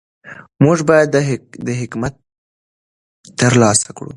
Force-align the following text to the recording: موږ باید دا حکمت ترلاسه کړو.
موږ 0.63 0.77
باید 0.89 1.07
دا 1.65 1.73
حکمت 1.81 2.13
ترلاسه 3.39 3.89
کړو. 3.97 4.09